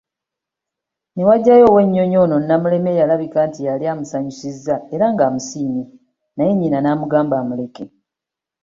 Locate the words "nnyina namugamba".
6.53-7.35